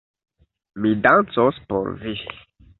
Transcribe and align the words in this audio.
Mi 0.85 0.95
dancos 1.03 1.61
por 1.69 1.93
vi. 2.03 2.19